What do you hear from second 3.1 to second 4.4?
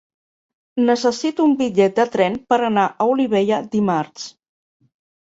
Olivella dimarts.